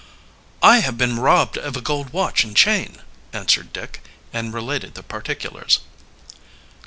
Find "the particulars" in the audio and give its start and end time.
4.95-5.81